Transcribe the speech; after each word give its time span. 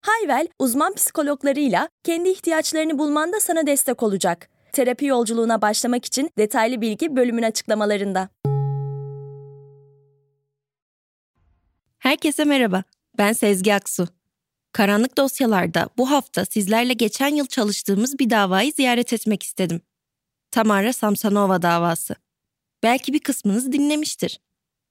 Hayvel, 0.00 0.48
uzman 0.58 0.94
psikologlarıyla 0.94 1.88
kendi 2.04 2.28
ihtiyaçlarını 2.28 2.98
bulmanda 2.98 3.40
sana 3.40 3.66
destek 3.66 4.02
olacak. 4.02 4.48
Terapi 4.72 5.06
yolculuğuna 5.06 5.62
başlamak 5.62 6.04
için 6.04 6.30
detaylı 6.38 6.80
bilgi 6.80 7.16
bölümün 7.16 7.42
açıklamalarında. 7.42 8.28
Herkese 11.98 12.44
merhaba. 12.44 12.84
Ben 13.18 13.32
Sezgi 13.32 13.74
Aksu. 13.74 14.08
Karanlık 14.72 15.16
dosyalarda 15.16 15.88
bu 15.98 16.10
hafta 16.10 16.44
sizlerle 16.44 16.92
geçen 16.92 17.34
yıl 17.34 17.46
çalıştığımız 17.46 18.18
bir 18.18 18.30
davayı 18.30 18.72
ziyaret 18.72 19.12
etmek 19.12 19.42
istedim. 19.42 19.80
Tamara 20.50 20.92
Samsonova 20.92 21.62
davası. 21.62 22.14
Belki 22.82 23.12
bir 23.12 23.20
kısmınız 23.20 23.72
dinlemiştir. 23.72 24.40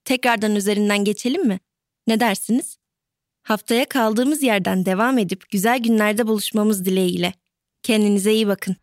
Tekrardan 0.04 0.56
üzerinden 0.56 1.04
geçelim 1.04 1.46
mi? 1.46 1.60
Ne 2.06 2.20
dersiniz? 2.20 2.78
Haftaya 3.42 3.88
kaldığımız 3.88 4.42
yerden 4.42 4.86
devam 4.86 5.18
edip 5.18 5.50
güzel 5.50 5.78
günlerde 5.78 6.26
buluşmamız 6.26 6.84
dileğiyle. 6.84 7.32
Kendinize 7.82 8.32
iyi 8.32 8.48
bakın. 8.48 8.76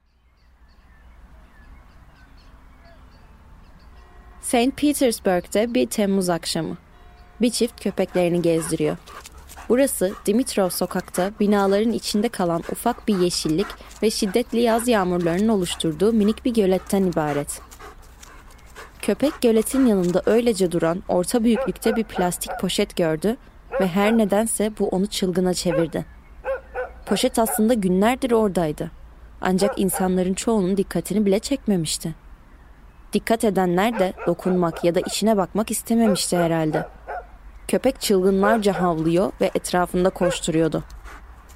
St. 4.41 4.77
Petersburg'da 4.77 5.73
bir 5.73 5.88
Temmuz 5.88 6.30
akşamı. 6.30 6.77
Bir 7.41 7.49
çift 7.49 7.83
köpeklerini 7.83 8.41
gezdiriyor. 8.41 8.97
Burası 9.69 10.14
Dimitrov 10.25 10.69
sokakta 10.69 11.31
binaların 11.39 11.92
içinde 11.92 12.30
kalan 12.30 12.64
ufak 12.71 13.08
bir 13.08 13.17
yeşillik 13.17 13.67
ve 14.03 14.11
şiddetli 14.11 14.59
yaz 14.61 14.88
yağmurlarının 14.88 15.47
oluşturduğu 15.47 16.14
minik 16.14 16.45
bir 16.45 16.53
göletten 16.53 17.03
ibaret. 17.03 17.61
Köpek 19.02 19.42
göletin 19.42 19.86
yanında 19.86 20.21
öylece 20.25 20.71
duran 20.71 21.03
orta 21.08 21.44
büyüklükte 21.44 21.95
bir 21.95 22.03
plastik 22.03 22.52
poşet 22.61 22.95
gördü 22.95 23.38
ve 23.81 23.88
her 23.88 24.17
nedense 24.17 24.72
bu 24.80 24.88
onu 24.88 25.08
çılgına 25.08 25.53
çevirdi. 25.53 26.06
Poşet 27.06 27.39
aslında 27.39 27.73
günlerdir 27.73 28.31
oradaydı. 28.31 28.92
Ancak 29.42 29.80
insanların 29.80 30.33
çoğunun 30.33 30.78
dikkatini 30.78 31.25
bile 31.25 31.39
çekmemişti. 31.39 32.16
Dikkat 33.14 33.44
edenler 33.44 34.00
de 34.00 34.14
dokunmak 34.28 34.83
ya 34.83 34.95
da 34.95 35.00
içine 35.00 35.38
bakmak 35.38 35.72
istememişti 35.72 36.38
herhalde. 36.38 36.88
Köpek 37.67 38.02
çılgınlarca 38.02 38.81
havlıyor 38.81 39.31
ve 39.42 39.52
etrafında 39.55 40.09
koşturuyordu. 40.09 40.83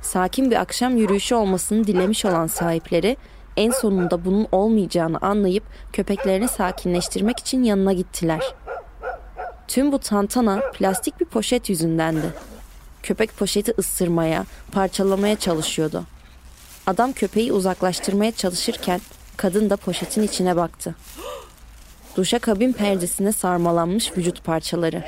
Sakin 0.01 0.51
bir 0.51 0.55
akşam 0.55 0.97
yürüyüşü 0.97 1.35
olmasını 1.35 1.87
dilemiş 1.87 2.25
olan 2.25 2.47
sahipleri 2.47 3.17
en 3.57 3.71
sonunda 3.71 4.25
bunun 4.25 4.47
olmayacağını 4.51 5.17
anlayıp 5.21 5.63
köpeklerini 5.93 6.47
sakinleştirmek 6.47 7.39
için 7.39 7.63
yanına 7.63 7.93
gittiler. 7.93 8.53
Tüm 9.71 9.91
bu 9.91 9.99
tantana 9.99 10.59
plastik 10.73 11.19
bir 11.19 11.25
poşet 11.25 11.69
yüzündendi. 11.69 12.33
Köpek 13.03 13.37
poşeti 13.37 13.73
ısırmaya, 13.79 14.45
parçalamaya 14.71 15.35
çalışıyordu. 15.35 16.03
Adam 16.87 17.13
köpeği 17.13 17.53
uzaklaştırmaya 17.53 18.31
çalışırken 18.31 19.01
kadın 19.37 19.69
da 19.69 19.77
poşetin 19.77 20.23
içine 20.23 20.55
baktı. 20.55 20.95
Duşa 22.15 22.39
kabin 22.39 22.73
perdesine 22.73 23.31
sarmalanmış 23.31 24.17
vücut 24.17 24.43
parçaları. 24.43 25.03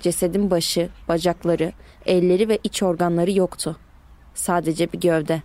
Cesedin 0.00 0.50
başı, 0.50 0.88
bacakları, 1.08 1.72
elleri 2.06 2.48
ve 2.48 2.58
iç 2.64 2.82
organları 2.82 3.30
yoktu. 3.30 3.76
Sadece 4.34 4.92
bir 4.92 5.00
gövde. 5.00 5.42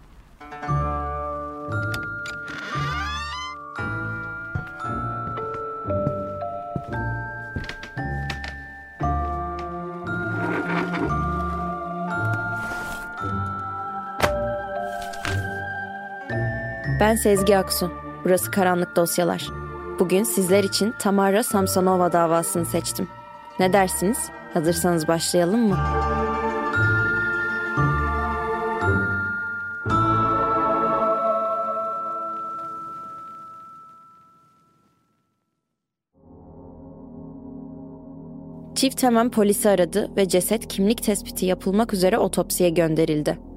Ben 17.01 17.16
Sezgi 17.16 17.57
Aksu. 17.57 17.91
Burası 18.23 18.51
Karanlık 18.51 18.95
Dosyalar. 18.95 19.47
Bugün 20.00 20.23
sizler 20.23 20.63
için 20.63 20.94
Tamara 21.00 21.44
Samsonova 21.44 22.12
davasını 22.12 22.66
seçtim. 22.66 23.07
Ne 23.59 23.73
dersiniz? 23.73 24.17
Hazırsanız 24.53 25.07
başlayalım 25.07 25.67
mı? 25.67 25.78
Çift 38.75 39.03
hemen 39.03 39.31
polisi 39.31 39.69
aradı 39.69 40.11
ve 40.17 40.28
ceset 40.28 40.67
kimlik 40.67 41.03
tespiti 41.03 41.45
yapılmak 41.45 41.94
üzere 41.94 42.17
otopsiye 42.17 42.69
gönderildi. 42.69 43.50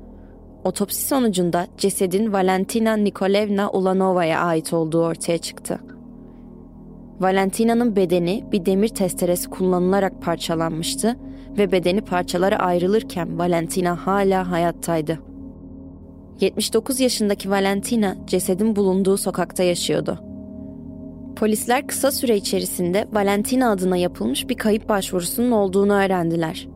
Otopsi 0.65 1.03
sonucunda 1.03 1.67
cesedin 1.79 2.33
Valentina 2.33 2.97
Nikolevna 2.97 3.71
Ulanova'ya 3.71 4.41
ait 4.41 4.73
olduğu 4.73 5.05
ortaya 5.05 5.39
çıktı. 5.39 5.79
Valentina'nın 7.21 7.97
bedeni 7.97 8.45
bir 8.53 8.67
demir 8.67 8.89
testeresi 8.89 9.51
kullanılarak 9.51 10.23
parçalanmıştı 10.23 11.17
ve 11.59 11.73
bedeni 11.73 12.01
parçalara 12.01 12.57
ayrılırken 12.57 13.39
Valentina 13.39 14.07
hala 14.07 14.51
hayattaydı. 14.51 15.19
79 16.41 17.01
yaşındaki 17.01 17.51
Valentina 17.51 18.17
cesedin 18.27 18.77
bulunduğu 18.77 19.17
sokakta 19.17 19.63
yaşıyordu. 19.63 20.19
Polisler 21.37 21.87
kısa 21.87 22.11
süre 22.11 22.37
içerisinde 22.37 23.09
Valentina 23.13 23.71
adına 23.71 23.97
yapılmış 23.97 24.49
bir 24.49 24.57
kayıp 24.57 24.89
başvurusunun 24.89 25.51
olduğunu 25.51 25.93
öğrendiler. 25.93 26.74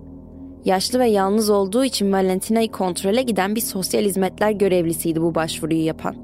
Yaşlı 0.69 0.99
ve 0.99 1.09
yalnız 1.09 1.51
olduğu 1.51 1.84
için 1.84 2.12
Valentina'yı 2.12 2.73
kontrole 2.73 3.23
giden 3.23 3.55
bir 3.55 3.61
sosyal 3.61 4.03
hizmetler 4.03 4.51
görevlisiydi 4.51 5.23
bu 5.23 5.34
başvuruyu 5.34 5.84
yapan. 5.84 6.17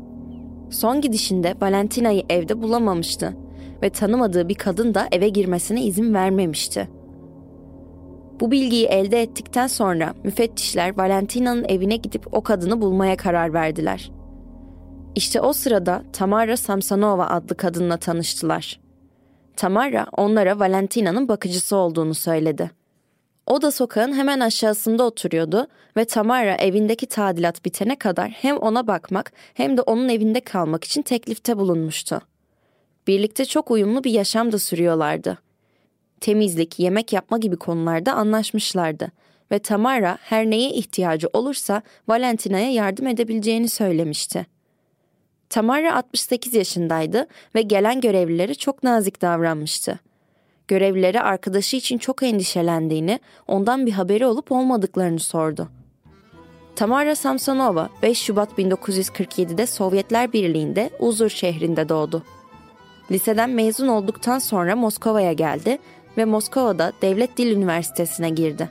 Son 0.71 1.01
gidişinde 1.01 1.55
Valentina'yı 1.61 2.23
evde 2.31 2.63
bulamamıştı 2.63 3.37
ve 3.83 3.91
tanımadığı 3.91 4.49
bir 4.49 4.55
kadın 4.55 4.95
da 4.95 5.09
eve 5.13 5.29
girmesine 5.29 5.83
izin 5.83 6.15
vermemişti. 6.15 6.89
Bu 8.41 8.51
bilgiyi 8.51 8.87
elde 8.87 9.23
ettikten 9.23 9.67
sonra 9.67 10.15
müfettişler 10.25 10.99
Valentina'nın 10.99 11.65
evine 11.69 11.97
gidip 11.97 12.35
o 12.35 12.43
kadını 12.43 12.81
bulmaya 12.81 13.17
karar 13.17 13.53
verdiler. 13.53 14.11
İşte 15.15 15.41
o 15.41 15.53
sırada 15.53 16.03
Tamara 16.13 16.57
Samsonova 16.57 17.27
adlı 17.27 17.57
kadınla 17.57 17.97
tanıştılar. 17.97 18.81
Tamara 19.57 20.07
onlara 20.17 20.59
Valentina'nın 20.59 21.29
bakıcısı 21.29 21.77
olduğunu 21.77 22.15
söyledi. 22.15 22.84
O 23.47 23.63
da 23.63 23.71
sokağın 23.71 24.13
hemen 24.13 24.41
aşağısında 24.41 25.05
oturuyordu 25.05 25.67
ve 25.97 26.05
Tamara 26.05 26.55
evindeki 26.55 27.07
tadilat 27.07 27.65
bitene 27.65 27.99
kadar 27.99 28.31
hem 28.31 28.57
ona 28.57 28.87
bakmak 28.87 29.33
hem 29.55 29.77
de 29.77 29.81
onun 29.81 30.09
evinde 30.09 30.41
kalmak 30.41 30.85
için 30.85 31.03
teklifte 31.03 31.57
bulunmuştu. 31.57 32.21
Birlikte 33.07 33.45
çok 33.45 33.71
uyumlu 33.71 34.05
bir 34.05 34.11
yaşam 34.11 34.53
da 34.53 34.59
sürüyorlardı. 34.59 35.39
Temizlik, 36.21 36.79
yemek 36.79 37.13
yapma 37.13 37.39
gibi 37.39 37.57
konularda 37.57 38.13
anlaşmışlardı 38.13 39.09
ve 39.53 39.59
Tamara 39.59 40.19
her 40.21 40.47
neye 40.47 40.71
ihtiyacı 40.71 41.29
olursa 41.33 41.83
Valentina'ya 42.09 42.73
yardım 42.73 43.07
edebileceğini 43.07 43.69
söylemişti. 43.69 44.47
Tamara 45.51 45.97
68 45.97 46.55
yaşındaydı 46.55 47.27
ve 47.55 47.63
gelen 47.63 48.01
görevlilere 48.01 48.55
çok 48.55 48.83
nazik 48.83 49.23
davranmıştı. 49.23 49.99
Görevlilere 50.69 51.21
arkadaşı 51.21 51.77
için 51.77 51.99
çok 51.99 52.23
endişelendiğini, 52.23 53.21
ondan 53.47 53.87
bir 53.87 53.93
haberi 53.93 54.27
olup 54.27 54.53
olmadıklarını 54.53 55.21
sordu. 55.21 55.69
Tamara 56.77 57.15
Samsonova 57.15 57.89
5 58.03 58.19
Şubat 58.19 58.59
1947'de 58.59 59.67
Sovyetler 59.67 60.33
Birliği'nde 60.33 60.91
Uzur 60.99 61.29
şehrinde 61.29 61.89
doğdu. 61.89 62.23
Liseden 63.11 63.51
mezun 63.51 63.89
olduktan 63.89 64.39
sonra 64.39 64.77
Moskova'ya 64.77 65.33
geldi 65.33 65.79
ve 66.17 66.25
Moskova'da 66.25 66.93
Devlet 67.03 67.37
Dil 67.37 67.57
Üniversitesi'ne 67.57 68.31
girdi. 68.31 68.71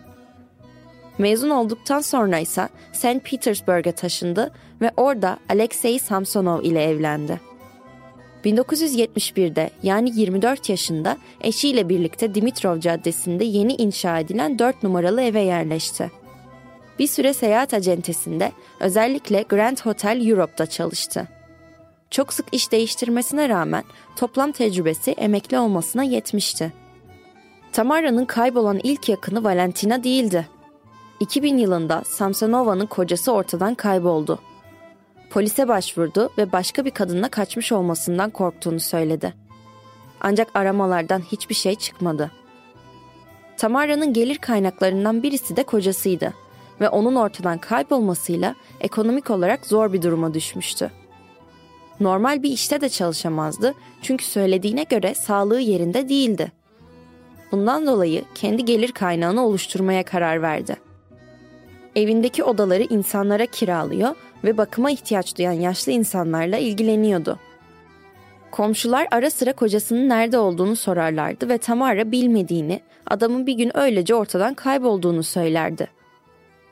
Mezun 1.17 1.49
olduktan 1.49 2.01
sonra 2.01 2.39
ise 2.39 2.69
St. 2.93 3.23
Petersburg'a 3.23 3.91
taşındı 3.91 4.51
ve 4.81 4.91
orada 4.97 5.37
Alexey 5.49 5.99
Samsonov 5.99 6.61
ile 6.61 6.83
evlendi. 6.83 7.52
1971'de 8.45 9.69
yani 9.83 10.19
24 10.19 10.69
yaşında 10.69 11.17
eşiyle 11.41 11.89
birlikte 11.89 12.35
Dimitrov 12.35 12.79
Caddesi'nde 12.79 13.43
yeni 13.43 13.73
inşa 13.75 14.19
edilen 14.19 14.59
4 14.59 14.83
numaralı 14.83 15.21
eve 15.21 15.41
yerleşti. 15.41 16.11
Bir 16.99 17.07
süre 17.07 17.33
seyahat 17.33 17.73
acentesinde 17.73 18.51
özellikle 18.79 19.45
Grand 19.49 19.77
Hotel 19.77 20.27
Europe'da 20.27 20.65
çalıştı. 20.65 21.27
Çok 22.11 22.33
sık 22.33 22.45
iş 22.51 22.71
değiştirmesine 22.71 23.49
rağmen 23.49 23.83
toplam 24.15 24.51
tecrübesi 24.51 25.11
emekli 25.11 25.59
olmasına 25.59 26.03
yetmişti. 26.03 26.73
Tamara'nın 27.71 28.25
kaybolan 28.25 28.79
ilk 28.83 29.09
yakını 29.09 29.43
Valentina 29.43 30.03
değildi. 30.03 30.47
2000 31.19 31.57
yılında 31.57 32.03
Samsonova'nın 32.05 32.85
kocası 32.85 33.31
ortadan 33.31 33.75
kayboldu. 33.75 34.39
Polise 35.33 35.67
başvurdu 35.67 36.29
ve 36.37 36.51
başka 36.51 36.85
bir 36.85 36.91
kadınla 36.91 37.29
kaçmış 37.29 37.71
olmasından 37.71 38.29
korktuğunu 38.29 38.79
söyledi. 38.79 39.33
Ancak 40.21 40.47
aramalardan 40.53 41.19
hiçbir 41.19 41.55
şey 41.55 41.75
çıkmadı. 41.75 42.31
Tamara'nın 43.57 44.13
gelir 44.13 44.37
kaynaklarından 44.37 45.23
birisi 45.23 45.55
de 45.55 45.63
kocasıydı 45.63 46.33
ve 46.81 46.89
onun 46.89 47.15
ortadan 47.15 47.57
kaybolmasıyla 47.57 48.55
ekonomik 48.81 49.29
olarak 49.29 49.65
zor 49.65 49.93
bir 49.93 50.01
duruma 50.01 50.33
düşmüştü. 50.33 50.91
Normal 51.99 52.43
bir 52.43 52.51
işte 52.51 52.81
de 52.81 52.89
çalışamazdı 52.89 53.73
çünkü 54.01 54.25
söylediğine 54.25 54.83
göre 54.83 55.15
sağlığı 55.15 55.59
yerinde 55.59 56.09
değildi. 56.09 56.51
Bundan 57.51 57.87
dolayı 57.87 58.23
kendi 58.35 58.65
gelir 58.65 58.91
kaynağını 58.91 59.45
oluşturmaya 59.45 60.03
karar 60.03 60.41
verdi. 60.41 60.75
Evindeki 61.95 62.43
odaları 62.43 62.83
insanlara 62.83 63.45
kiralıyor 63.45 64.15
ve 64.43 64.57
bakıma 64.57 64.91
ihtiyaç 64.91 65.37
duyan 65.37 65.51
yaşlı 65.51 65.91
insanlarla 65.91 66.57
ilgileniyordu. 66.57 67.39
Komşular 68.51 69.07
ara 69.11 69.29
sıra 69.29 69.53
kocasının 69.53 70.09
nerede 70.09 70.37
olduğunu 70.37 70.75
sorarlardı 70.75 71.49
ve 71.49 71.57
Tamara 71.57 72.11
bilmediğini, 72.11 72.81
adamın 73.07 73.47
bir 73.47 73.53
gün 73.53 73.77
öylece 73.77 74.15
ortadan 74.15 74.53
kaybolduğunu 74.53 75.23
söylerdi. 75.23 75.87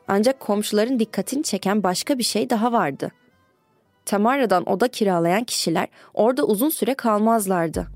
Ancak 0.08 0.40
komşuların 0.40 1.00
dikkatini 1.00 1.44
çeken 1.44 1.84
başka 1.84 2.18
bir 2.18 2.24
şey 2.24 2.50
daha 2.50 2.72
vardı. 2.72 3.12
Tamara'dan 4.06 4.70
oda 4.70 4.88
kiralayan 4.88 5.44
kişiler 5.44 5.88
orada 6.14 6.44
uzun 6.44 6.70
süre 6.70 6.94
kalmazlardı. 6.94 7.88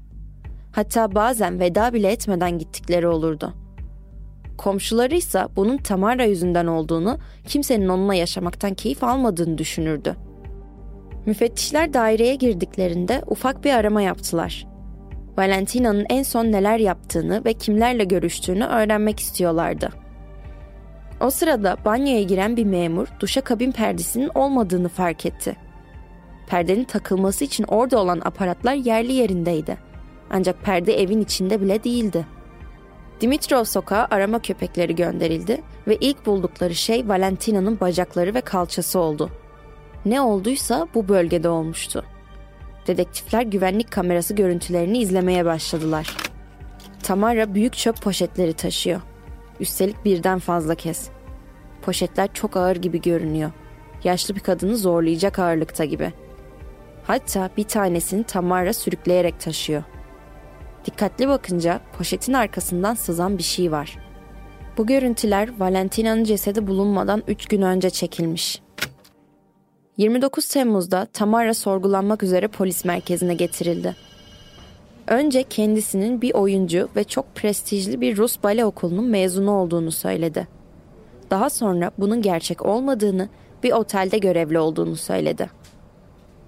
Hatta 0.72 1.16
bazen 1.16 1.60
veda 1.60 1.94
bile 1.94 2.12
etmeden 2.12 2.60
gittikleri 2.60 3.08
olurdu. 3.08 3.65
Komşuları 4.58 5.16
ise 5.16 5.44
bunun 5.56 5.78
Tamara 5.78 6.24
yüzünden 6.24 6.68
olduğunu, 6.68 7.18
kimsenin 7.48 7.88
onunla 7.88 8.14
yaşamaktan 8.14 8.74
keyif 8.74 9.04
almadığını 9.04 9.58
düşünürdü. 9.58 10.16
Müfettişler 11.26 11.94
daireye 11.94 12.36
girdiklerinde 12.36 13.22
ufak 13.28 13.64
bir 13.64 13.74
arama 13.74 14.02
yaptılar. 14.02 14.68
Valentina'nın 15.38 16.06
en 16.10 16.24
son 16.24 16.46
neler 16.46 16.78
yaptığını 16.78 17.46
ve 17.46 17.54
kimlerle 17.54 18.04
görüştüğünü 18.04 18.66
öğrenmek 18.66 19.20
istiyorlardı. 19.20 19.90
O 21.22 21.30
sırada 21.30 21.78
banyoya 21.86 22.24
giren 22.24 22.58
bir 22.58 22.66
memur 22.66 23.08
duşa 23.20 23.42
kabin 23.42 23.72
perdesinin 23.72 24.30
olmadığını 24.36 24.90
fark 24.90 25.26
etti. 25.26 25.56
Perdenin 26.48 26.84
takılması 26.84 27.46
için 27.46 27.64
orada 27.64 28.00
olan 28.00 28.22
aparatlar 28.26 28.74
yerli 28.74 29.14
yerindeydi. 29.14 29.78
Ancak 30.30 30.64
perde 30.64 31.02
evin 31.02 31.22
içinde 31.22 31.62
bile 31.62 31.84
değildi. 31.84 32.26
Dimitrov 33.22 33.64
sokağa 33.64 34.08
arama 34.12 34.40
köpekleri 34.40 34.96
gönderildi 34.96 35.62
ve 35.88 35.96
ilk 35.96 36.26
buldukları 36.26 36.76
şey 36.76 37.08
Valentina'nın 37.10 37.80
bacakları 37.80 38.34
ve 38.34 38.42
kalçası 38.42 39.00
oldu. 39.00 39.30
Ne 40.06 40.22
olduysa 40.22 40.88
bu 40.96 41.08
bölgede 41.08 41.50
olmuştu. 41.50 42.06
Dedektifler 42.88 43.42
güvenlik 43.42 43.92
kamerası 43.92 44.34
görüntülerini 44.34 44.98
izlemeye 44.98 45.46
başladılar. 45.46 46.18
Tamara 47.04 47.54
büyük 47.54 47.74
çöp 47.74 48.02
poşetleri 48.02 48.54
taşıyor. 48.54 49.02
Üstelik 49.60 50.06
birden 50.06 50.40
fazla 50.40 50.76
kez. 50.76 51.10
Poşetler 51.82 52.34
çok 52.34 52.58
ağır 52.58 52.76
gibi 52.76 53.02
görünüyor. 53.02 53.52
Yaşlı 54.04 54.36
bir 54.36 54.40
kadını 54.40 54.78
zorlayacak 54.78 55.40
ağırlıkta 55.40 55.86
gibi. 55.86 56.14
Hatta 57.08 57.50
bir 57.58 57.64
tanesini 57.64 58.24
Tamara 58.24 58.74
sürükleyerek 58.74 59.40
taşıyor. 59.40 59.84
Dikkatli 60.86 61.28
bakınca 61.28 61.82
poşetin 61.98 62.34
arkasından 62.34 62.94
sızan 62.94 63.38
bir 63.38 63.44
şey 63.44 63.72
var. 63.72 63.98
Bu 64.78 64.88
görüntüler 64.88 65.50
Valentina'nın 65.60 66.24
cesedi 66.24 66.68
bulunmadan 66.68 67.24
3 67.28 67.46
gün 67.46 67.62
önce 67.62 67.90
çekilmiş. 67.90 68.62
29 69.98 70.48
Temmuz'da 70.48 71.06
Tamara 71.14 71.54
sorgulanmak 71.54 72.24
üzere 72.24 72.48
polis 72.48 72.86
merkezine 72.86 73.34
getirildi. 73.34 73.96
Önce 75.08 75.44
kendisinin 75.44 76.22
bir 76.22 76.34
oyuncu 76.34 76.90
ve 76.96 77.04
çok 77.04 77.36
prestijli 77.36 78.02
bir 78.02 78.18
Rus 78.18 78.44
bale 78.44 78.66
okulunun 78.66 79.06
mezunu 79.06 79.52
olduğunu 79.52 79.92
söyledi. 79.92 80.48
Daha 81.32 81.50
sonra 81.50 81.92
bunun 81.98 82.22
gerçek 82.22 82.66
olmadığını, 82.66 83.30
bir 83.64 83.72
otelde 83.72 84.18
görevli 84.18 84.60
olduğunu 84.60 84.96
söyledi. 84.96 85.50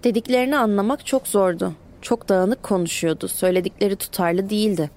Dediklerini 0.04 0.58
anlamak 0.58 1.06
çok 1.06 1.28
zordu. 1.28 1.74
Çok 2.02 2.30
dağınık 2.30 2.64
konuşuyordu, 2.64 3.28
söyledikleri 3.28 3.96
tutarlı 3.96 4.50
değildi. 4.50 4.90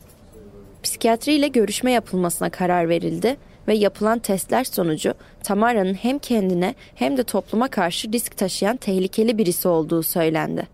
Psikiyatri 0.83 1.33
ile 1.33 1.49
görüşme 1.49 1.93
yapılmasına 1.93 2.51
karar 2.51 2.89
verildi 2.89 3.37
ve 3.69 3.75
yapılan 3.75 4.19
testler 4.19 4.65
sonucu 4.65 5.15
Tamara'nın 5.43 5.95
hem 5.95 6.19
kendine 6.19 6.75
hem 6.95 7.17
de 7.17 7.23
topluma 7.23 7.69
karşı 7.69 8.13
risk 8.13 8.37
taşıyan 8.37 8.77
tehlikeli 8.77 9.39
birisi 9.39 9.69
olduğu 9.69 10.03
söylendi. 10.03 10.69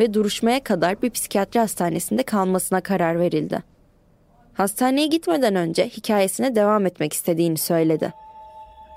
Ve 0.00 0.14
duruşmaya 0.14 0.64
kadar 0.64 1.02
bir 1.02 1.10
psikiyatri 1.10 1.60
hastanesinde 1.60 2.22
kalmasına 2.22 2.80
karar 2.80 3.20
verildi. 3.20 3.62
Hastaneye 4.54 5.06
gitmeden 5.06 5.54
önce 5.54 5.88
hikayesine 5.88 6.54
devam 6.54 6.86
etmek 6.86 7.12
istediğini 7.12 7.58
söyledi. 7.58 8.12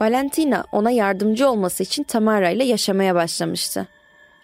Valentina 0.01 0.63
ona 0.71 0.91
yardımcı 0.91 1.49
olması 1.49 1.83
için 1.83 2.03
Tamara 2.03 2.49
ile 2.49 2.63
yaşamaya 2.63 3.15
başlamıştı. 3.15 3.87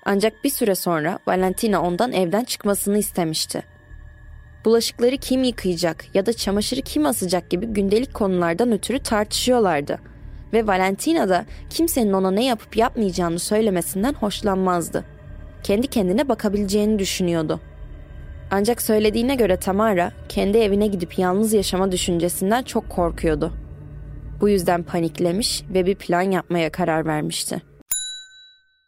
Ancak 0.09 0.44
bir 0.44 0.50
süre 0.50 0.75
sonra 0.75 1.19
Valentina 1.27 1.81
ondan 1.81 2.12
evden 2.12 2.44
çıkmasını 2.44 2.98
istemişti. 2.98 3.63
Bulaşıkları 4.65 5.18
kim 5.18 5.44
yıkayacak 5.44 6.15
ya 6.15 6.25
da 6.25 6.33
çamaşırı 6.33 6.81
kim 6.81 7.06
asacak 7.06 7.50
gibi 7.50 7.65
gündelik 7.65 8.13
konulardan 8.13 8.71
ötürü 8.71 9.00
tartışıyorlardı. 9.00 10.00
Ve 10.54 10.68
Valentina 10.68 11.30
da 11.30 11.45
kimsenin 11.69 12.13
ona 12.13 12.31
ne 12.31 12.45
yapıp 12.45 12.77
yapmayacağını 12.77 13.39
söylemesinden 13.39 14.13
hoşlanmazdı. 14.13 15.06
Kendi 15.63 15.88
kendine 15.88 16.30
bakabileceğini 16.30 17.00
düşünüyordu. 17.00 17.59
Ancak 18.51 18.81
söylediğine 18.81 19.36
göre 19.36 19.57
Tamara 19.57 20.12
kendi 20.30 20.57
evine 20.57 20.88
gidip 20.88 21.19
yalnız 21.19 21.54
yaşama 21.54 21.92
düşüncesinden 21.92 22.63
çok 22.63 22.89
korkuyordu. 22.89 23.54
Bu 24.42 24.50
yüzden 24.50 24.83
paniklemiş 24.83 25.63
ve 25.69 25.86
bir 25.86 25.95
plan 25.95 26.31
yapmaya 26.31 26.71
karar 26.71 27.06
vermişti. 27.06 27.62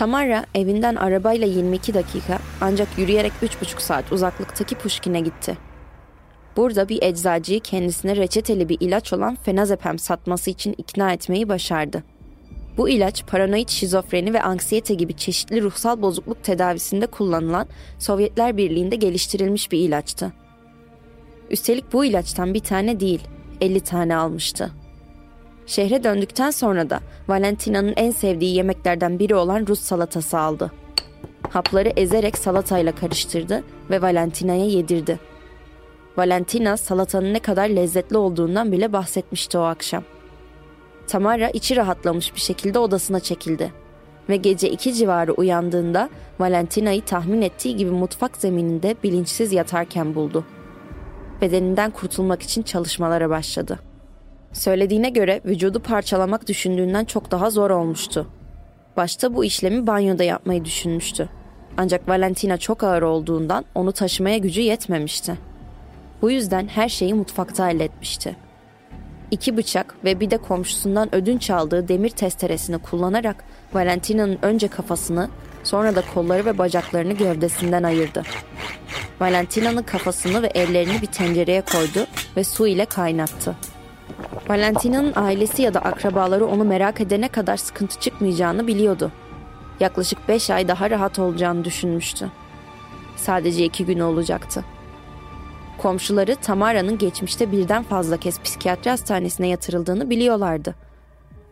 Tamara 0.00 0.44
evinden 0.54 0.94
arabayla 0.94 1.46
22 1.46 1.94
dakika 1.94 2.38
ancak 2.60 2.98
yürüyerek 2.98 3.32
3,5 3.42 3.80
saat 3.80 4.12
uzaklıktaki 4.12 4.74
Pushkin'e 4.74 5.20
gitti. 5.20 5.58
Burada 6.56 6.88
bir 6.88 7.02
eczacıyı 7.02 7.60
kendisine 7.60 8.16
reçeteli 8.16 8.68
bir 8.68 8.76
ilaç 8.80 9.12
olan 9.12 9.34
fenazepam 9.34 9.98
satması 9.98 10.50
için 10.50 10.74
ikna 10.78 11.12
etmeyi 11.12 11.48
başardı. 11.48 12.04
Bu 12.76 12.88
ilaç 12.88 13.26
paranoid 13.26 13.68
şizofreni 13.68 14.34
ve 14.34 14.42
anksiyete 14.42 14.94
gibi 14.94 15.16
çeşitli 15.16 15.62
ruhsal 15.62 16.02
bozukluk 16.02 16.44
tedavisinde 16.44 17.06
kullanılan 17.06 17.66
Sovyetler 17.98 18.56
Birliği'nde 18.56 18.96
geliştirilmiş 18.96 19.72
bir 19.72 19.78
ilaçtı. 19.78 20.32
Üstelik 21.50 21.92
bu 21.92 22.04
ilaçtan 22.04 22.54
bir 22.54 22.60
tane 22.60 23.00
değil, 23.00 23.20
50 23.60 23.80
tane 23.80 24.16
almıştı. 24.16 24.70
Şehre 25.70 26.04
döndükten 26.04 26.50
sonra 26.50 26.90
da 26.90 27.00
Valentina'nın 27.28 27.94
en 27.96 28.10
sevdiği 28.10 28.54
yemeklerden 28.54 29.18
biri 29.18 29.34
olan 29.34 29.66
Rus 29.66 29.80
salatası 29.80 30.38
aldı. 30.38 30.72
Hapları 31.50 31.88
ezerek 31.88 32.38
salatayla 32.38 32.94
karıştırdı 32.94 33.64
ve 33.90 34.02
Valentina'ya 34.02 34.64
yedirdi. 34.64 35.18
Valentina 36.16 36.76
salatanın 36.76 37.34
ne 37.34 37.38
kadar 37.38 37.68
lezzetli 37.68 38.16
olduğundan 38.16 38.72
bile 38.72 38.92
bahsetmişti 38.92 39.58
o 39.58 39.60
akşam. 39.60 40.02
Tamara 41.06 41.50
içi 41.50 41.76
rahatlamış 41.76 42.34
bir 42.34 42.40
şekilde 42.40 42.78
odasına 42.78 43.20
çekildi 43.20 43.72
ve 44.28 44.36
gece 44.36 44.70
iki 44.70 44.94
civarı 44.94 45.32
uyandığında 45.32 46.08
Valentina'yı 46.40 47.04
tahmin 47.04 47.42
ettiği 47.42 47.76
gibi 47.76 47.90
mutfak 47.90 48.36
zemininde 48.36 48.96
bilinçsiz 49.02 49.52
yatarken 49.52 50.14
buldu. 50.14 50.44
Bedeninden 51.40 51.90
kurtulmak 51.90 52.42
için 52.42 52.62
çalışmalara 52.62 53.30
başladı. 53.30 53.89
Söylediğine 54.52 55.10
göre 55.10 55.40
vücudu 55.44 55.80
parçalamak 55.80 56.48
düşündüğünden 56.48 57.04
çok 57.04 57.30
daha 57.30 57.50
zor 57.50 57.70
olmuştu. 57.70 58.26
Başta 58.96 59.34
bu 59.34 59.44
işlemi 59.44 59.86
banyoda 59.86 60.24
yapmayı 60.24 60.64
düşünmüştü. 60.64 61.28
Ancak 61.76 62.08
Valentina 62.08 62.58
çok 62.58 62.84
ağır 62.84 63.02
olduğundan 63.02 63.64
onu 63.74 63.92
taşımaya 63.92 64.38
gücü 64.38 64.60
yetmemişti. 64.60 65.38
Bu 66.22 66.30
yüzden 66.30 66.68
her 66.68 66.88
şeyi 66.88 67.14
mutfakta 67.14 67.64
halletmişti. 67.64 68.36
İki 69.30 69.56
bıçak 69.56 70.04
ve 70.04 70.20
bir 70.20 70.30
de 70.30 70.36
komşusundan 70.36 71.14
ödünç 71.14 71.50
aldığı 71.50 71.88
demir 71.88 72.10
testeresini 72.10 72.78
kullanarak 72.78 73.44
Valentina'nın 73.72 74.38
önce 74.42 74.68
kafasını 74.68 75.28
sonra 75.64 75.96
da 75.96 76.02
kolları 76.14 76.44
ve 76.46 76.58
bacaklarını 76.58 77.12
gövdesinden 77.12 77.82
ayırdı. 77.82 78.22
Valentina'nın 79.20 79.82
kafasını 79.82 80.42
ve 80.42 80.46
ellerini 80.46 81.02
bir 81.02 81.06
tencereye 81.06 81.60
koydu 81.60 82.06
ve 82.36 82.44
su 82.44 82.66
ile 82.66 82.84
kaynattı. 82.84 83.56
Valentina'nın 84.48 85.12
ailesi 85.16 85.62
ya 85.62 85.74
da 85.74 85.80
akrabaları 85.80 86.46
onu 86.46 86.64
merak 86.64 87.00
edene 87.00 87.28
kadar 87.28 87.56
sıkıntı 87.56 88.00
çıkmayacağını 88.00 88.66
biliyordu. 88.66 89.12
Yaklaşık 89.80 90.28
beş 90.28 90.50
ay 90.50 90.68
daha 90.68 90.90
rahat 90.90 91.18
olacağını 91.18 91.64
düşünmüştü. 91.64 92.30
Sadece 93.16 93.64
iki 93.64 93.86
gün 93.86 94.00
olacaktı. 94.00 94.64
Komşuları 95.78 96.36
Tamara'nın 96.36 96.98
geçmişte 96.98 97.52
birden 97.52 97.82
fazla 97.82 98.16
kez 98.16 98.40
psikiyatri 98.40 98.90
hastanesine 98.90 99.48
yatırıldığını 99.48 100.10
biliyorlardı. 100.10 100.74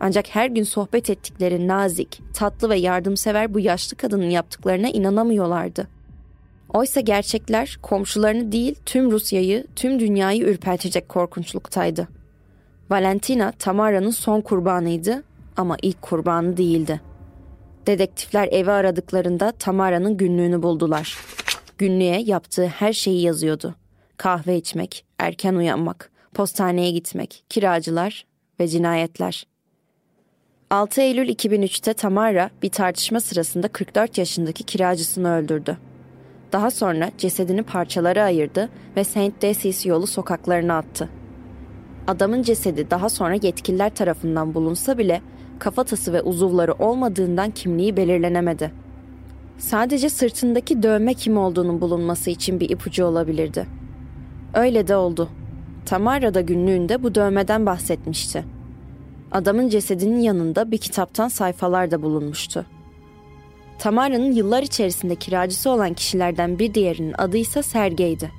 Ancak 0.00 0.26
her 0.28 0.46
gün 0.46 0.62
sohbet 0.62 1.10
ettikleri 1.10 1.68
nazik, 1.68 2.20
tatlı 2.34 2.70
ve 2.70 2.76
yardımsever 2.76 3.54
bu 3.54 3.60
yaşlı 3.60 3.96
kadının 3.96 4.30
yaptıklarına 4.30 4.88
inanamıyorlardı. 4.88 5.88
Oysa 6.68 7.00
gerçekler 7.00 7.78
komşularını 7.82 8.52
değil 8.52 8.74
tüm 8.86 9.10
Rusya'yı, 9.10 9.66
tüm 9.76 10.00
dünyayı 10.00 10.42
ürpertecek 10.42 11.08
korkunçluktaydı. 11.08 12.17
Valentina 12.90 13.52
Tamara'nın 13.52 14.10
son 14.10 14.40
kurbanıydı 14.40 15.22
ama 15.56 15.76
ilk 15.82 16.02
kurbanı 16.02 16.56
değildi. 16.56 17.00
Dedektifler 17.86 18.48
evi 18.52 18.70
aradıklarında 18.70 19.52
Tamara'nın 19.52 20.16
günlüğünü 20.16 20.62
buldular. 20.62 21.18
Günlüğe 21.78 22.20
yaptığı 22.20 22.66
her 22.66 22.92
şeyi 22.92 23.22
yazıyordu. 23.22 23.74
Kahve 24.16 24.56
içmek, 24.56 25.04
erken 25.18 25.54
uyanmak, 25.54 26.10
postaneye 26.34 26.90
gitmek, 26.90 27.44
kiracılar 27.48 28.26
ve 28.60 28.68
cinayetler. 28.68 29.46
6 30.70 31.00
Eylül 31.00 31.28
2003'te 31.28 31.94
Tamara 31.94 32.50
bir 32.62 32.70
tartışma 32.70 33.20
sırasında 33.20 33.68
44 33.68 34.18
yaşındaki 34.18 34.64
kiracısını 34.64 35.36
öldürdü. 35.36 35.78
Daha 36.52 36.70
sonra 36.70 37.10
cesedini 37.18 37.62
parçalara 37.62 38.24
ayırdı 38.24 38.68
ve 38.96 39.04
Saint 39.04 39.42
Decis 39.42 39.86
yolu 39.86 40.06
sokaklarına 40.06 40.78
attı. 40.78 41.08
Adamın 42.08 42.42
cesedi 42.42 42.90
daha 42.90 43.08
sonra 43.08 43.34
yetkililer 43.34 43.94
tarafından 43.94 44.54
bulunsa 44.54 44.98
bile 44.98 45.22
kafatası 45.58 46.12
ve 46.12 46.22
uzuvları 46.22 46.72
olmadığından 46.72 47.50
kimliği 47.50 47.96
belirlenemedi. 47.96 48.72
Sadece 49.58 50.08
sırtındaki 50.10 50.82
dövme 50.82 51.14
kim 51.14 51.38
olduğunun 51.38 51.80
bulunması 51.80 52.30
için 52.30 52.60
bir 52.60 52.70
ipucu 52.70 53.04
olabilirdi. 53.04 53.66
Öyle 54.54 54.88
de 54.88 54.96
oldu. 54.96 55.28
Tamara 55.86 56.34
da 56.34 56.40
günlüğünde 56.40 57.02
bu 57.02 57.14
dövmeden 57.14 57.66
bahsetmişti. 57.66 58.44
Adamın 59.32 59.68
cesedinin 59.68 60.20
yanında 60.20 60.70
bir 60.70 60.78
kitaptan 60.78 61.28
sayfalar 61.28 61.90
da 61.90 62.02
bulunmuştu. 62.02 62.66
Tamara'nın 63.78 64.32
yıllar 64.32 64.62
içerisinde 64.62 65.14
kiracısı 65.14 65.70
olan 65.70 65.94
kişilerden 65.94 66.58
bir 66.58 66.74
diğerinin 66.74 67.14
adı 67.18 67.36
ise 67.36 67.62
Sergey'di. 67.62 68.30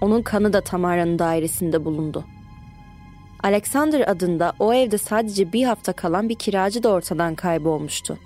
Onun 0.00 0.22
kanı 0.22 0.52
da 0.52 0.60
Tamara'nın 0.60 1.18
dairesinde 1.18 1.84
bulundu. 1.84 2.24
Alexander 3.42 4.10
adında 4.10 4.52
o 4.58 4.74
evde 4.74 4.98
sadece 4.98 5.52
bir 5.52 5.64
hafta 5.64 5.92
kalan 5.92 6.28
bir 6.28 6.34
kiracı 6.34 6.82
da 6.82 6.88
ortadan 6.88 7.34
kaybolmuştu. 7.34 8.18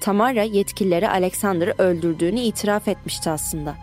Tamara 0.00 0.42
yetkililere 0.42 1.08
Alexander'ı 1.08 1.74
öldürdüğünü 1.78 2.40
itiraf 2.40 2.88
etmişti 2.88 3.30
aslında. 3.30 3.74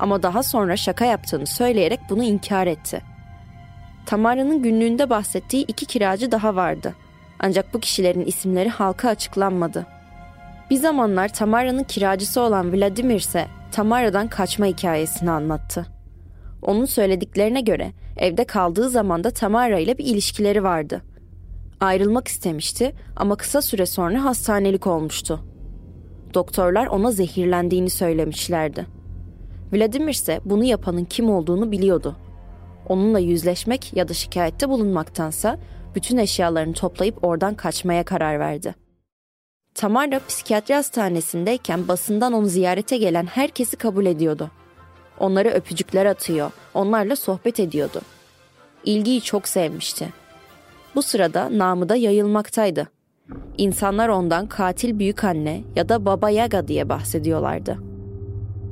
Ama 0.00 0.22
daha 0.22 0.42
sonra 0.42 0.76
şaka 0.76 1.04
yaptığını 1.04 1.46
söyleyerek 1.46 2.00
bunu 2.10 2.22
inkar 2.22 2.66
etti. 2.66 3.02
Tamara'nın 4.06 4.62
günlüğünde 4.62 5.10
bahsettiği 5.10 5.64
iki 5.66 5.86
kiracı 5.86 6.32
daha 6.32 6.56
vardı. 6.56 6.94
Ancak 7.40 7.74
bu 7.74 7.80
kişilerin 7.80 8.24
isimleri 8.24 8.68
halka 8.68 9.08
açıklanmadı. 9.08 9.86
Bir 10.70 10.76
zamanlar 10.76 11.28
Tamara'nın 11.28 11.84
kiracısı 11.84 12.40
olan 12.40 12.72
Vladimir 12.72 13.16
ise 13.16 13.46
Tamara'dan 13.72 14.28
kaçma 14.28 14.66
hikayesini 14.66 15.30
anlattı. 15.30 15.86
Onun 16.62 16.84
söylediklerine 16.84 17.60
göre 17.60 17.92
evde 18.20 18.44
kaldığı 18.44 18.90
zamanda 18.90 19.30
Tamara 19.30 19.78
ile 19.78 19.98
bir 19.98 20.04
ilişkileri 20.04 20.62
vardı. 20.62 21.02
Ayrılmak 21.80 22.28
istemişti 22.28 22.92
ama 23.16 23.36
kısa 23.36 23.62
süre 23.62 23.86
sonra 23.86 24.24
hastanelik 24.24 24.86
olmuştu. 24.86 25.40
Doktorlar 26.34 26.86
ona 26.86 27.10
zehirlendiğini 27.10 27.90
söylemişlerdi. 27.90 28.86
Vladimir 29.72 30.12
ise 30.12 30.40
bunu 30.44 30.64
yapanın 30.64 31.04
kim 31.04 31.30
olduğunu 31.30 31.72
biliyordu. 31.72 32.16
Onunla 32.88 33.18
yüzleşmek 33.18 33.96
ya 33.96 34.08
da 34.08 34.14
şikayette 34.14 34.68
bulunmaktansa 34.68 35.58
bütün 35.94 36.16
eşyalarını 36.16 36.72
toplayıp 36.72 37.24
oradan 37.24 37.54
kaçmaya 37.54 38.04
karar 38.04 38.38
verdi. 38.38 38.74
Tamara 39.74 40.20
psikiyatri 40.28 40.74
hastanesindeyken 40.74 41.88
basından 41.88 42.32
onu 42.32 42.46
ziyarete 42.46 42.96
gelen 42.96 43.26
herkesi 43.26 43.76
kabul 43.76 44.06
ediyordu. 44.06 44.50
Onlara 45.20 45.48
öpücükler 45.48 46.06
atıyor, 46.06 46.50
onlarla 46.74 47.16
sohbet 47.16 47.60
ediyordu. 47.60 48.00
İlgiyi 48.84 49.20
çok 49.20 49.48
sevmişti. 49.48 50.08
Bu 50.94 51.02
sırada 51.02 51.58
namı 51.58 51.88
da 51.88 51.96
yayılmaktaydı. 51.96 52.86
İnsanlar 53.58 54.08
ondan 54.08 54.46
katil 54.46 54.98
büyük 54.98 55.24
anne 55.24 55.62
ya 55.76 55.88
da 55.88 56.04
Baba 56.04 56.30
Yaga 56.30 56.68
diye 56.68 56.88
bahsediyorlardı. 56.88 57.78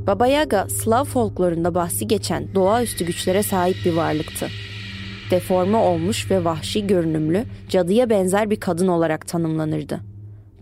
Baba 0.06 0.26
Yaga, 0.26 0.68
Slav 0.68 1.04
folklorunda 1.04 1.74
bahsi 1.74 2.08
geçen 2.08 2.54
doğaüstü 2.54 3.06
güçlere 3.06 3.42
sahip 3.42 3.76
bir 3.84 3.96
varlıktı. 3.96 4.48
Deforme 5.30 5.76
olmuş 5.76 6.30
ve 6.30 6.44
vahşi 6.44 6.86
görünümlü, 6.86 7.44
cadıya 7.68 8.10
benzer 8.10 8.50
bir 8.50 8.60
kadın 8.60 8.88
olarak 8.88 9.28
tanımlanırdı. 9.28 10.00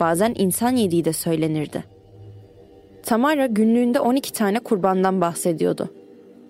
Bazen 0.00 0.35
insan 0.38 0.76
yediği 0.76 1.05
de 1.05 1.12
söylenirdi.'' 1.12 1.96
Tamara 3.07 3.47
günlüğünde 3.47 4.01
12 4.01 4.33
tane 4.33 4.59
kurbandan 4.59 5.21
bahsediyordu. 5.21 5.89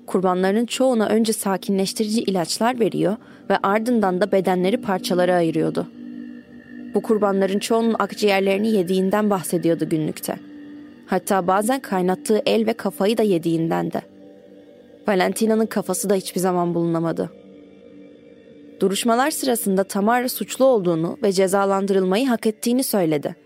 Kurbanların 0.07 0.67
çoğuna 0.67 1.09
önce 1.09 1.33
sakinleştirici 1.33 2.23
ilaçlar 2.23 2.81
veriyor 2.81 3.17
ve 3.51 3.57
ardından 3.63 4.21
da 4.21 4.33
bedenleri 4.33 4.77
parçalara 4.77 5.35
ayırıyordu. 5.35 5.87
Bu 6.95 7.03
kurbanların 7.03 7.59
çoğunun 7.59 7.97
akciğerlerini 7.99 8.69
yediğinden 8.69 9.31
bahsediyordu 9.31 9.89
günlükte. 9.89 10.39
Hatta 11.07 11.47
bazen 11.47 11.81
kaynattığı 11.81 12.43
el 12.47 12.67
ve 12.67 12.73
kafayı 12.73 13.19
da 13.19 13.23
yediğinden 13.23 13.93
de. 13.93 14.03
Valentina'nın 15.09 15.67
kafası 15.67 16.11
da 16.11 16.15
hiçbir 16.15 16.41
zaman 16.41 16.75
bulunamadı. 16.75 17.31
Duruşmalar 18.81 19.31
sırasında 19.31 19.85
Tamara 19.85 20.29
suçlu 20.29 20.65
olduğunu 20.65 21.19
ve 21.23 21.33
cezalandırılmayı 21.33 22.29
hak 22.29 22.47
ettiğini 22.47 22.85
söyledi 22.85 23.46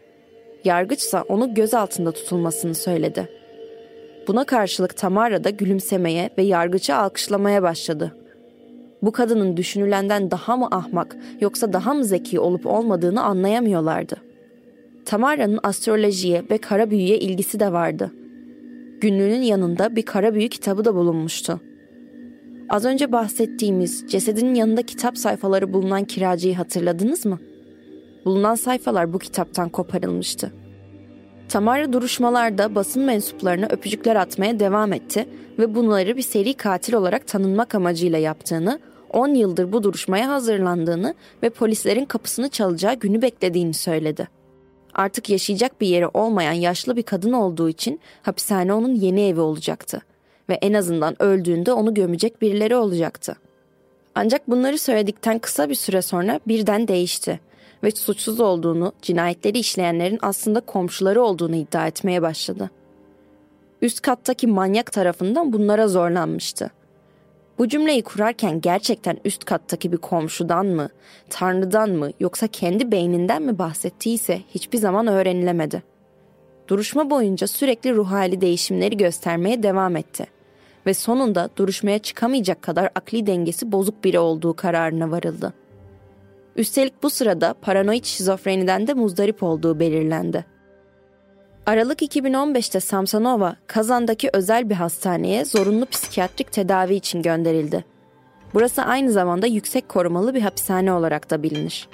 yargıçsa 0.64 1.22
onu 1.22 1.54
gözaltında 1.54 2.12
tutulmasını 2.12 2.74
söyledi. 2.74 3.28
Buna 4.28 4.44
karşılık 4.44 4.96
Tamara 4.96 5.44
da 5.44 5.50
gülümsemeye 5.50 6.30
ve 6.38 6.42
yargıcı 6.42 6.94
alkışlamaya 6.94 7.62
başladı. 7.62 8.16
Bu 9.02 9.12
kadının 9.12 9.56
düşünülenden 9.56 10.30
daha 10.30 10.56
mı 10.56 10.68
ahmak 10.70 11.16
yoksa 11.40 11.72
daha 11.72 11.94
mı 11.94 12.04
zeki 12.04 12.40
olup 12.40 12.66
olmadığını 12.66 13.22
anlayamıyorlardı. 13.22 14.16
Tamara'nın 15.04 15.60
astrolojiye 15.62 16.42
ve 16.50 16.58
kara 16.58 16.90
büyüye 16.90 17.18
ilgisi 17.18 17.60
de 17.60 17.72
vardı. 17.72 18.12
Günlüğünün 19.00 19.42
yanında 19.42 19.96
bir 19.96 20.02
kara 20.02 20.34
büyü 20.34 20.48
kitabı 20.48 20.84
da 20.84 20.94
bulunmuştu. 20.94 21.60
Az 22.68 22.84
önce 22.84 23.12
bahsettiğimiz 23.12 24.04
cesedinin 24.08 24.54
yanında 24.54 24.82
kitap 24.82 25.18
sayfaları 25.18 25.72
bulunan 25.72 26.04
kiracıyı 26.04 26.54
hatırladınız 26.54 27.26
mı?'' 27.26 27.49
Bulunan 28.24 28.54
sayfalar 28.54 29.12
bu 29.12 29.18
kitaptan 29.18 29.68
koparılmıştı. 29.68 30.52
Tamara 31.48 31.92
duruşmalarda 31.92 32.74
basın 32.74 33.02
mensuplarına 33.02 33.66
öpücükler 33.66 34.16
atmaya 34.16 34.60
devam 34.60 34.92
etti 34.92 35.28
ve 35.58 35.74
bunları 35.74 36.16
bir 36.16 36.22
seri 36.22 36.54
katil 36.54 36.94
olarak 36.94 37.26
tanınmak 37.26 37.74
amacıyla 37.74 38.18
yaptığını, 38.18 38.80
10 39.10 39.28
yıldır 39.28 39.72
bu 39.72 39.82
duruşmaya 39.82 40.28
hazırlandığını 40.28 41.14
ve 41.42 41.50
polislerin 41.50 42.04
kapısını 42.04 42.48
çalacağı 42.48 42.94
günü 42.94 43.22
beklediğini 43.22 43.74
söyledi. 43.74 44.28
Artık 44.94 45.30
yaşayacak 45.30 45.80
bir 45.80 45.86
yeri 45.86 46.06
olmayan 46.06 46.52
yaşlı 46.52 46.96
bir 46.96 47.02
kadın 47.02 47.32
olduğu 47.32 47.68
için 47.68 48.00
hapishane 48.22 48.72
onun 48.72 48.94
yeni 48.94 49.20
evi 49.20 49.40
olacaktı. 49.40 50.02
Ve 50.48 50.54
en 50.54 50.72
azından 50.72 51.22
öldüğünde 51.22 51.72
onu 51.72 51.94
gömecek 51.94 52.42
birileri 52.42 52.76
olacaktı. 52.76 53.36
Ancak 54.14 54.50
bunları 54.50 54.78
söyledikten 54.78 55.38
kısa 55.38 55.68
bir 55.68 55.74
süre 55.74 56.02
sonra 56.02 56.40
birden 56.48 56.88
değişti 56.88 57.40
ve 57.82 57.90
suçsuz 57.90 58.40
olduğunu, 58.40 58.92
cinayetleri 59.02 59.58
işleyenlerin 59.58 60.18
aslında 60.22 60.60
komşuları 60.60 61.22
olduğunu 61.22 61.56
iddia 61.56 61.86
etmeye 61.86 62.22
başladı. 62.22 62.70
Üst 63.82 64.00
kattaki 64.00 64.46
manyak 64.46 64.92
tarafından 64.92 65.52
bunlara 65.52 65.88
zorlanmıştı. 65.88 66.70
Bu 67.58 67.68
cümleyi 67.68 68.02
kurarken 68.02 68.60
gerçekten 68.60 69.18
üst 69.24 69.44
kattaki 69.44 69.92
bir 69.92 69.96
komşudan 69.96 70.66
mı, 70.66 70.88
tanrıdan 71.30 71.90
mı 71.90 72.10
yoksa 72.20 72.46
kendi 72.46 72.92
beyninden 72.92 73.42
mi 73.42 73.58
bahsettiyse 73.58 74.40
hiçbir 74.54 74.78
zaman 74.78 75.06
öğrenilemedi. 75.06 75.82
Duruşma 76.68 77.10
boyunca 77.10 77.46
sürekli 77.46 77.94
ruh 77.94 78.10
hali 78.10 78.40
değişimleri 78.40 78.96
göstermeye 78.96 79.62
devam 79.62 79.96
etti 79.96 80.26
ve 80.86 80.94
sonunda 80.94 81.50
duruşmaya 81.56 81.98
çıkamayacak 81.98 82.62
kadar 82.62 82.90
akli 82.94 83.26
dengesi 83.26 83.72
bozuk 83.72 84.04
biri 84.04 84.18
olduğu 84.18 84.56
kararına 84.56 85.10
varıldı. 85.10 85.52
Üstelik 86.56 87.02
bu 87.02 87.10
sırada 87.10 87.54
paranoid 87.54 88.04
şizofreniden 88.04 88.86
de 88.86 88.94
muzdarip 88.94 89.42
olduğu 89.42 89.80
belirlendi. 89.80 90.44
Aralık 91.66 92.02
2015'te 92.02 92.80
Samsonova, 92.80 93.56
Kazan'daki 93.66 94.30
özel 94.32 94.70
bir 94.70 94.74
hastaneye 94.74 95.44
zorunlu 95.44 95.86
psikiyatrik 95.86 96.52
tedavi 96.52 96.94
için 96.94 97.22
gönderildi. 97.22 97.84
Burası 98.54 98.82
aynı 98.82 99.12
zamanda 99.12 99.46
yüksek 99.46 99.88
korumalı 99.88 100.34
bir 100.34 100.40
hapishane 100.40 100.92
olarak 100.92 101.30
da 101.30 101.42
bilinir. 101.42 101.88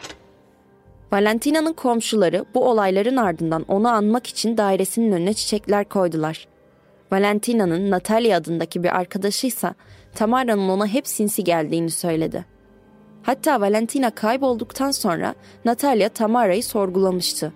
Valentina'nın 1.12 1.72
komşuları 1.72 2.44
bu 2.54 2.68
olayların 2.70 3.16
ardından 3.16 3.64
onu 3.68 3.88
anmak 3.88 4.26
için 4.26 4.56
dairesinin 4.56 5.12
önüne 5.12 5.34
çiçekler 5.34 5.88
koydular. 5.88 6.48
Valentina'nın 7.12 7.90
Natalia 7.90 8.36
adındaki 8.36 8.82
bir 8.82 8.96
arkadaşıysa 8.96 9.74
Tamara'nın 10.14 10.68
ona 10.68 10.86
hep 10.86 11.08
sinsi 11.08 11.44
geldiğini 11.44 11.90
söyledi. 11.90 12.55
Hatta 13.26 13.60
Valentina 13.60 14.10
kaybolduktan 14.10 14.90
sonra 14.90 15.34
Natalia 15.64 16.08
Tamara'yı 16.08 16.64
sorgulamıştı 16.64 17.52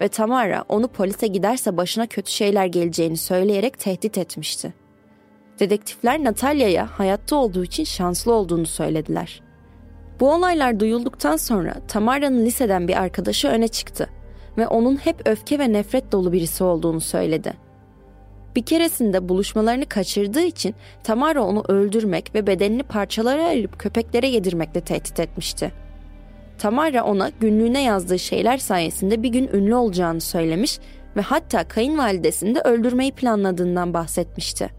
ve 0.00 0.08
Tamara 0.08 0.64
onu 0.68 0.88
polise 0.88 1.26
giderse 1.26 1.76
başına 1.76 2.06
kötü 2.06 2.32
şeyler 2.32 2.66
geleceğini 2.66 3.16
söyleyerek 3.16 3.78
tehdit 3.78 4.18
etmişti. 4.18 4.74
Dedektifler 5.60 6.24
Natalia'ya 6.24 6.98
hayatta 6.98 7.36
olduğu 7.36 7.64
için 7.64 7.84
şanslı 7.84 8.32
olduğunu 8.32 8.66
söylediler. 8.66 9.42
Bu 10.20 10.32
olaylar 10.32 10.80
duyulduktan 10.80 11.36
sonra 11.36 11.74
Tamara'nın 11.88 12.46
liseden 12.46 12.88
bir 12.88 13.02
arkadaşı 13.02 13.48
öne 13.48 13.68
çıktı 13.68 14.08
ve 14.58 14.68
onun 14.68 14.96
hep 14.96 15.28
öfke 15.28 15.58
ve 15.58 15.72
nefret 15.72 16.12
dolu 16.12 16.32
birisi 16.32 16.64
olduğunu 16.64 17.00
söyledi. 17.00 17.52
Bir 18.56 18.62
keresinde 18.62 19.28
buluşmalarını 19.28 19.86
kaçırdığı 19.86 20.42
için 20.42 20.74
Tamara 21.02 21.42
onu 21.44 21.64
öldürmek 21.68 22.34
ve 22.34 22.46
bedenini 22.46 22.82
parçalara 22.82 23.44
ayırıp 23.44 23.78
köpeklere 23.78 24.26
yedirmekle 24.26 24.80
tehdit 24.80 25.20
etmişti. 25.20 25.72
Tamara 26.58 27.04
ona 27.04 27.30
günlüğüne 27.40 27.82
yazdığı 27.82 28.18
şeyler 28.18 28.58
sayesinde 28.58 29.22
bir 29.22 29.28
gün 29.28 29.50
ünlü 29.52 29.74
olacağını 29.74 30.20
söylemiş 30.20 30.78
ve 31.16 31.20
hatta 31.20 31.68
kayınvalidesini 31.68 32.54
de 32.54 32.60
öldürmeyi 32.60 33.12
planladığından 33.12 33.94
bahsetmişti. 33.94 34.70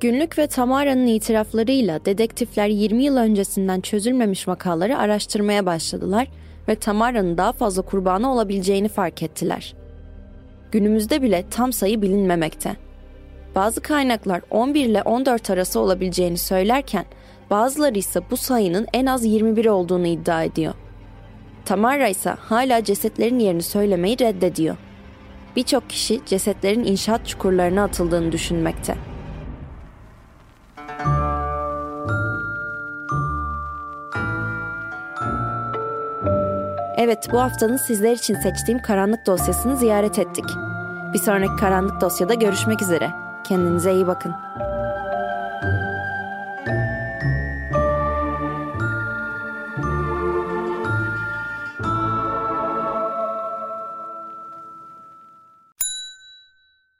Günlük 0.00 0.38
ve 0.38 0.46
Tamara'nın 0.46 1.06
itiraflarıyla 1.06 2.04
dedektifler 2.04 2.68
20 2.68 3.04
yıl 3.04 3.16
öncesinden 3.16 3.80
çözülmemiş 3.80 4.48
vakaları 4.48 4.98
araştırmaya 4.98 5.66
başladılar 5.66 6.28
ve 6.68 6.74
Tamara'nın 6.74 7.38
daha 7.38 7.52
fazla 7.52 7.82
kurbanı 7.82 8.32
olabileceğini 8.32 8.88
fark 8.88 9.22
ettiler. 9.22 9.74
Günümüzde 10.72 11.22
bile 11.22 11.44
tam 11.50 11.72
sayı 11.72 12.02
bilinmemekte. 12.02 12.76
Bazı 13.54 13.80
kaynaklar 13.80 14.42
11 14.50 14.84
ile 14.84 15.02
14 15.02 15.50
arası 15.50 15.80
olabileceğini 15.80 16.38
söylerken 16.38 17.04
bazıları 17.50 17.98
ise 17.98 18.20
bu 18.30 18.36
sayının 18.36 18.86
en 18.92 19.06
az 19.06 19.24
21 19.24 19.66
olduğunu 19.66 20.06
iddia 20.06 20.42
ediyor. 20.44 20.74
Tamara 21.64 22.08
ise 22.08 22.30
hala 22.30 22.84
cesetlerin 22.84 23.38
yerini 23.38 23.62
söylemeyi 23.62 24.18
reddediyor. 24.18 24.76
Birçok 25.56 25.90
kişi 25.90 26.20
cesetlerin 26.26 26.84
inşaat 26.84 27.26
çukurlarına 27.26 27.84
atıldığını 27.84 28.32
düşünmekte. 28.32 29.11
Evet, 37.04 37.28
bu 37.32 37.40
haftanın 37.40 37.76
sizler 37.76 38.12
için 38.12 38.34
seçtiğim 38.34 38.82
karanlık 38.82 39.26
dosyasını 39.26 39.76
ziyaret 39.76 40.18
ettik. 40.18 40.44
Bir 41.14 41.18
sonraki 41.18 41.56
karanlık 41.60 42.00
dosyada 42.00 42.34
görüşmek 42.34 42.82
üzere. 42.82 43.10
Kendinize 43.48 43.94
iyi 43.94 44.06
bakın. 44.06 44.32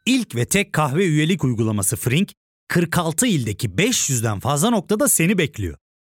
İlk 0.06 0.34
ve 0.34 0.44
tek 0.44 0.72
kahve 0.72 1.04
üyelik 1.06 1.44
uygulaması 1.44 1.96
Frink, 1.96 2.32
46 2.68 3.26
ildeki 3.26 3.68
500'den 3.68 4.40
fazla 4.40 4.70
noktada 4.70 5.08
seni 5.08 5.38
bekliyor. 5.38 5.81